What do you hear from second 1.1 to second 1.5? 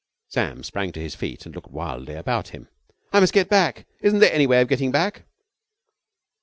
feet